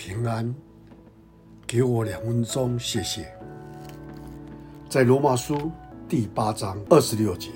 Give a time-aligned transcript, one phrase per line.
[0.00, 0.54] 平安，
[1.66, 3.26] 给我两分钟，谢谢。
[4.88, 5.72] 在罗马书
[6.08, 7.50] 第八章二十六节，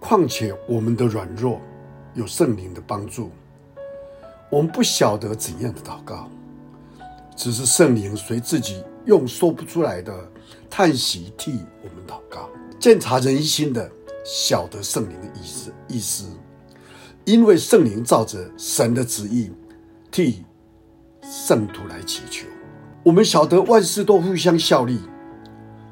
[0.00, 1.60] 况且我们的软弱
[2.14, 3.30] 有圣灵的帮助，
[4.48, 6.30] 我们不晓得怎样的祷告，
[7.36, 10.32] 只是圣灵随自己用说不出来的
[10.70, 12.48] 叹息替我们祷告。
[12.80, 13.92] 鉴察人心的，
[14.24, 16.24] 晓得圣灵的意思意思，
[17.26, 19.52] 因为圣灵照着神的旨意
[20.10, 20.42] 替
[21.30, 22.46] 圣徒来祈求。
[23.02, 25.00] 我们晓得万事都互相效力。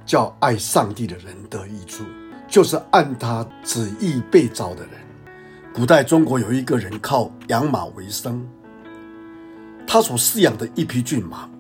[0.07, 2.05] 叫爱上帝的人得益处，
[2.47, 4.93] 就是按他旨意被召的人。
[5.75, 8.47] 古代中国有一个人靠养马为生，
[9.85, 11.51] 他所饲养的一匹骏马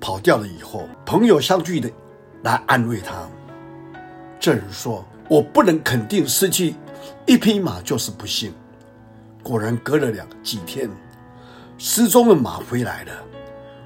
[0.00, 1.90] 跑掉了以后，朋友相聚的
[2.44, 3.28] 来安慰他。
[4.38, 6.76] 这人说：“我不能肯定失去
[7.26, 8.54] 一匹马就是不幸。”
[9.42, 10.88] 果然隔了两几天，
[11.78, 13.12] 失踪的马回来了，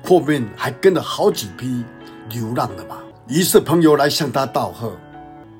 [0.04, 1.84] 后面还跟了好几匹
[2.28, 2.98] 流浪的马。
[3.26, 4.96] 于是朋友来向他道贺，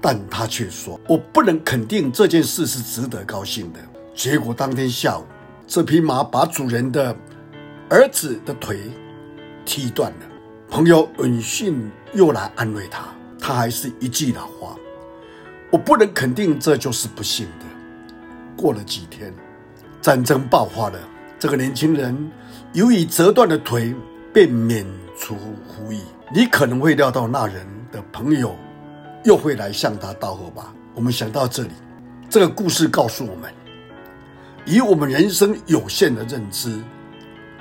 [0.01, 3.81] 但他却说：“我不能肯定这件事是值得高兴的。”
[4.15, 5.25] 结果当天下午，
[5.67, 7.15] 这匹马把主人的
[7.89, 8.81] 儿子的腿
[9.65, 10.27] 踢断了。
[10.69, 13.09] 朋友闻讯又来安慰他，
[13.41, 14.77] 他还是一句老话
[15.71, 17.67] ：“我不能肯定这就是不幸的。”
[18.57, 19.35] 过了几天，
[20.01, 20.99] 战争爆发了，
[21.41, 22.15] 这个年轻人
[22.75, 23.95] 由于折断的腿
[24.31, 24.85] 被免
[25.19, 25.35] 除
[25.67, 26.03] 服役。
[26.35, 28.55] 你可能会料到那人的朋友
[29.25, 30.71] 又会来向他道贺吧？
[30.95, 31.71] 我们想到这里，
[32.29, 33.51] 这个故事告诉我们，
[34.67, 36.79] 以我们人生有限的认知，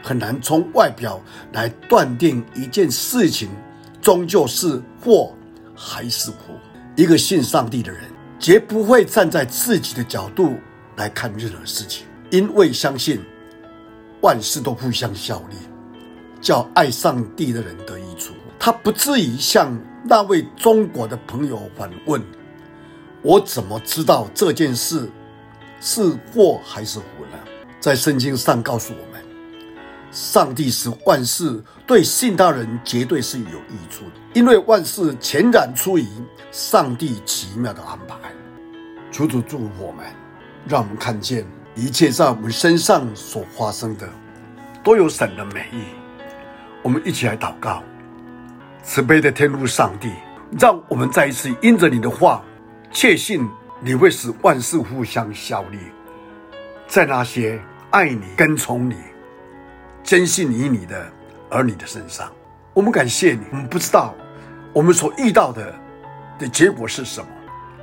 [0.03, 1.17] 很难从外表
[1.53, 3.47] 来断定一件事情
[4.01, 5.33] 终究是祸
[5.73, 6.37] 还是福。
[6.97, 8.01] 一个信上帝的人，
[8.37, 10.55] 绝不会站在自己的角度
[10.97, 13.21] 来看任何事情，因为相信
[14.21, 15.55] 万事都互相效力，
[16.41, 18.33] 叫爱上帝的人得益处。
[18.59, 22.21] 他不至于向那位中国的朋友反问
[23.23, 25.09] ：“我怎么知道这件事
[25.79, 27.37] 是祸还是福呢？”
[27.79, 29.23] 在圣经上告诉我们，
[30.11, 36.05] 上帝使万事对信他人绝对是有益处的，因为万事全然出于
[36.51, 38.15] 上帝奇妙的安排。
[39.09, 40.05] 求主祝福我们，
[40.67, 41.45] 让我们看见
[41.75, 44.07] 一切在我们身上所发生的
[44.83, 45.83] 都有神的美意。
[46.81, 47.83] 我们一起来祷告。
[48.81, 50.09] 慈悲的天路上帝，
[50.57, 52.41] 让我们再一次因着你的话，
[52.91, 53.47] 确信
[53.81, 55.77] 你会使万事互相效力，
[56.87, 58.95] 在那些爱你、跟从你、
[60.01, 61.11] 坚信于你的
[61.49, 62.31] 儿女的身上。
[62.73, 63.41] 我们感谢你。
[63.51, 64.15] 我们不知道
[64.73, 65.75] 我们所遇到的
[66.39, 67.27] 的结果是什么，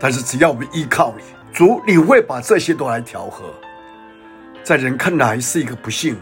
[0.01, 1.23] 但是只要我们依靠你，
[1.53, 3.55] 主，你会把这些都来调和。
[4.67, 6.19] 在人看来是一个不幸，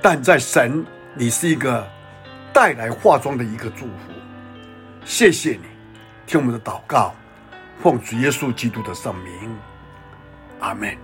[0.00, 1.84] 但在神，你是一个。
[2.52, 4.12] 带来化妆的一个祝福，
[5.04, 5.64] 谢谢你，
[6.24, 7.12] 听我们的祷告，
[7.82, 9.56] 奉主耶稣基督的圣名，
[10.60, 10.96] 阿门。